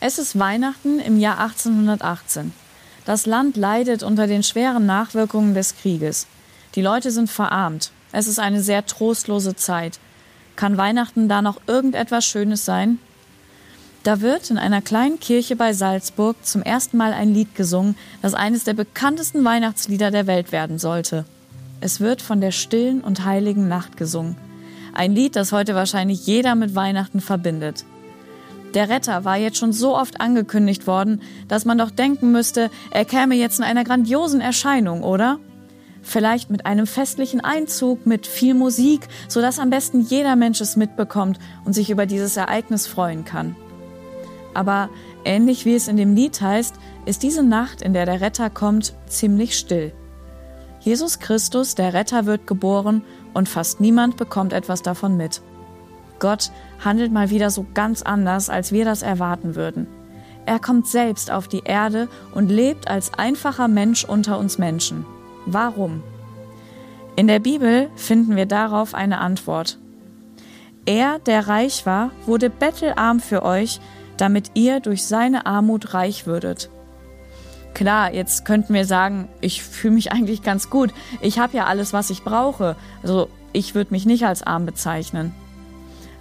Es 0.00 0.20
ist 0.20 0.38
Weihnachten 0.38 1.00
im 1.00 1.18
Jahr 1.18 1.40
1818. 1.40 2.52
Das 3.04 3.26
Land 3.26 3.56
leidet 3.56 4.04
unter 4.04 4.28
den 4.28 4.44
schweren 4.44 4.86
Nachwirkungen 4.86 5.54
des 5.54 5.76
Krieges. 5.76 6.28
Die 6.76 6.82
Leute 6.82 7.10
sind 7.10 7.28
verarmt. 7.28 7.90
Es 8.12 8.28
ist 8.28 8.38
eine 8.38 8.62
sehr 8.62 8.86
trostlose 8.86 9.56
Zeit. 9.56 9.98
Kann 10.54 10.76
Weihnachten 10.76 11.28
da 11.28 11.42
noch 11.42 11.60
irgendetwas 11.66 12.24
Schönes 12.24 12.64
sein? 12.64 13.00
Da 14.04 14.20
wird 14.20 14.50
in 14.50 14.58
einer 14.58 14.82
kleinen 14.82 15.18
Kirche 15.18 15.56
bei 15.56 15.72
Salzburg 15.72 16.36
zum 16.46 16.62
ersten 16.62 16.96
Mal 16.96 17.12
ein 17.12 17.34
Lied 17.34 17.56
gesungen, 17.56 17.96
das 18.22 18.34
eines 18.34 18.62
der 18.62 18.74
bekanntesten 18.74 19.44
Weihnachtslieder 19.44 20.12
der 20.12 20.28
Welt 20.28 20.52
werden 20.52 20.78
sollte. 20.78 21.24
Es 21.80 21.98
wird 21.98 22.22
von 22.22 22.40
der 22.40 22.52
stillen 22.52 23.00
und 23.00 23.24
heiligen 23.24 23.66
Nacht 23.66 23.96
gesungen. 23.96 24.36
Ein 24.94 25.12
Lied, 25.12 25.34
das 25.34 25.50
heute 25.50 25.74
wahrscheinlich 25.74 26.24
jeder 26.24 26.54
mit 26.54 26.76
Weihnachten 26.76 27.20
verbindet. 27.20 27.84
Der 28.74 28.88
Retter 28.88 29.24
war 29.24 29.36
jetzt 29.36 29.56
schon 29.56 29.72
so 29.72 29.96
oft 29.96 30.20
angekündigt 30.20 30.86
worden, 30.86 31.22
dass 31.48 31.64
man 31.64 31.78
doch 31.78 31.90
denken 31.90 32.32
müsste, 32.32 32.70
er 32.90 33.04
käme 33.04 33.34
jetzt 33.34 33.58
in 33.58 33.64
einer 33.64 33.84
grandiosen 33.84 34.40
Erscheinung, 34.40 35.02
oder? 35.02 35.38
Vielleicht 36.02 36.50
mit 36.50 36.66
einem 36.66 36.86
festlichen 36.86 37.40
Einzug, 37.40 38.06
mit 38.06 38.26
viel 38.26 38.54
Musik, 38.54 39.08
sodass 39.26 39.58
am 39.58 39.70
besten 39.70 40.00
jeder 40.00 40.36
Mensch 40.36 40.60
es 40.60 40.76
mitbekommt 40.76 41.38
und 41.64 41.72
sich 41.72 41.90
über 41.90 42.06
dieses 42.06 42.36
Ereignis 42.36 42.86
freuen 42.86 43.24
kann. 43.24 43.56
Aber 44.54 44.90
ähnlich 45.24 45.64
wie 45.64 45.74
es 45.74 45.88
in 45.88 45.96
dem 45.96 46.14
Lied 46.14 46.40
heißt, 46.40 46.74
ist 47.06 47.22
diese 47.22 47.42
Nacht, 47.42 47.82
in 47.82 47.94
der 47.94 48.06
der 48.06 48.20
Retter 48.20 48.50
kommt, 48.50 48.94
ziemlich 49.06 49.58
still. 49.58 49.92
Jesus 50.80 51.18
Christus, 51.18 51.74
der 51.74 51.94
Retter, 51.94 52.26
wird 52.26 52.46
geboren 52.46 53.02
und 53.34 53.48
fast 53.48 53.80
niemand 53.80 54.16
bekommt 54.16 54.52
etwas 54.52 54.82
davon 54.82 55.16
mit. 55.16 55.42
Gott 56.18 56.50
handelt 56.84 57.12
mal 57.12 57.30
wieder 57.30 57.50
so 57.50 57.66
ganz 57.74 58.02
anders, 58.02 58.50
als 58.50 58.72
wir 58.72 58.84
das 58.84 59.02
erwarten 59.02 59.54
würden. 59.54 59.86
Er 60.46 60.58
kommt 60.58 60.86
selbst 60.86 61.30
auf 61.30 61.46
die 61.48 61.64
Erde 61.64 62.08
und 62.34 62.48
lebt 62.48 62.88
als 62.88 63.14
einfacher 63.14 63.68
Mensch 63.68 64.04
unter 64.04 64.38
uns 64.38 64.58
Menschen. 64.58 65.04
Warum? 65.44 66.02
In 67.16 67.26
der 67.26 67.38
Bibel 67.38 67.90
finden 67.96 68.36
wir 68.36 68.46
darauf 68.46 68.94
eine 68.94 69.18
Antwort. 69.18 69.78
Er, 70.86 71.18
der 71.18 71.48
reich 71.48 71.84
war, 71.84 72.12
wurde 72.24 72.48
bettelarm 72.48 73.20
für 73.20 73.42
euch, 73.42 73.80
damit 74.16 74.52
ihr 74.54 74.80
durch 74.80 75.04
seine 75.04 75.44
Armut 75.44 75.92
reich 75.92 76.26
würdet. 76.26 76.70
Klar, 77.74 78.12
jetzt 78.14 78.44
könnten 78.44 78.72
wir 78.72 78.86
sagen, 78.86 79.28
ich 79.40 79.62
fühle 79.62 79.94
mich 79.94 80.12
eigentlich 80.12 80.42
ganz 80.42 80.70
gut. 80.70 80.94
Ich 81.20 81.38
habe 81.38 81.56
ja 81.56 81.66
alles, 81.66 81.92
was 81.92 82.10
ich 82.10 82.24
brauche. 82.24 82.74
Also 83.02 83.28
ich 83.52 83.74
würde 83.74 83.92
mich 83.92 84.06
nicht 84.06 84.24
als 84.24 84.42
arm 84.42 84.64
bezeichnen. 84.66 85.34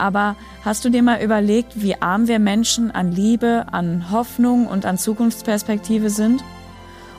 Aber 0.00 0.34
hast 0.64 0.84
du 0.84 0.88
dir 0.88 1.02
mal 1.02 1.22
überlegt, 1.22 1.82
wie 1.82 2.00
arm 2.00 2.26
wir 2.26 2.38
Menschen 2.38 2.90
an 2.90 3.12
Liebe, 3.12 3.66
an 3.70 4.10
Hoffnung 4.10 4.66
und 4.66 4.86
an 4.86 4.96
Zukunftsperspektive 4.98 6.08
sind? 6.08 6.42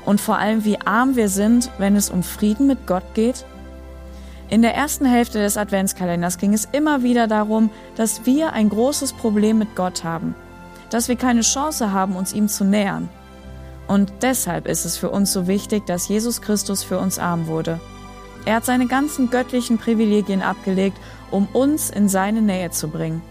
Und 0.03 0.19
vor 0.19 0.39
allem, 0.39 0.65
wie 0.65 0.81
arm 0.81 1.15
wir 1.15 1.29
sind, 1.29 1.69
wenn 1.77 1.95
es 1.95 2.09
um 2.09 2.23
Frieden 2.23 2.65
mit 2.65 2.87
Gott 2.87 3.03
geht? 3.13 3.45
In 4.49 4.63
der 4.63 4.75
ersten 4.75 5.05
Hälfte 5.05 5.39
des 5.39 5.57
Adventskalenders 5.57 6.37
ging 6.37 6.53
es 6.53 6.67
immer 6.71 7.03
wieder 7.03 7.27
darum, 7.27 7.69
dass 7.95 8.25
wir 8.25 8.53
ein 8.53 8.67
großes 8.67 9.13
Problem 9.13 9.59
mit 9.59 9.75
Gott 9.75 10.03
haben, 10.03 10.35
dass 10.89 11.07
wir 11.07 11.15
keine 11.15 11.41
Chance 11.41 11.93
haben, 11.93 12.15
uns 12.15 12.33
ihm 12.33 12.47
zu 12.49 12.65
nähern. 12.65 13.07
Und 13.87 14.11
deshalb 14.21 14.67
ist 14.67 14.85
es 14.85 14.97
für 14.97 15.09
uns 15.09 15.31
so 15.31 15.47
wichtig, 15.47 15.85
dass 15.85 16.07
Jesus 16.07 16.41
Christus 16.41 16.83
für 16.83 16.97
uns 16.97 17.19
arm 17.19 17.47
wurde. 17.47 17.79
Er 18.45 18.55
hat 18.55 18.65
seine 18.65 18.87
ganzen 18.87 19.29
göttlichen 19.29 19.77
Privilegien 19.77 20.41
abgelegt, 20.41 20.97
um 21.29 21.47
uns 21.53 21.89
in 21.89 22.09
seine 22.09 22.41
Nähe 22.41 22.71
zu 22.71 22.87
bringen. 22.87 23.21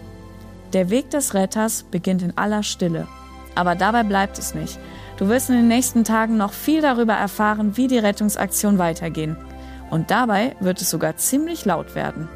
Der 0.73 0.89
Weg 0.89 1.11
des 1.11 1.35
Retters 1.35 1.83
beginnt 1.83 2.23
in 2.23 2.37
aller 2.37 2.63
Stille. 2.63 3.09
Aber 3.57 3.75
dabei 3.75 4.05
bleibt 4.05 4.39
es 4.39 4.55
nicht. 4.55 4.79
Du 5.17 5.29
wirst 5.29 5.51
in 5.51 5.57
den 5.57 5.69
nächsten 5.69 6.05
Tagen 6.05 6.37
noch 6.37 6.53
viel 6.53 6.81
darüber 6.81 7.15
erfahren, 7.15 7.77
wie 7.77 7.89
die 7.89 7.99
Rettungsaktion 7.99 8.79
weitergehen. 8.79 9.37
Und 9.91 10.11
dabei 10.11 10.55
wird 10.61 10.81
es 10.81 10.91
sogar 10.91 11.17
ziemlich 11.17 11.65
laut 11.65 11.95
werden. 11.95 12.29